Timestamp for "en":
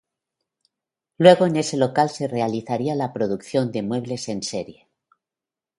1.45-1.57, 4.29-4.41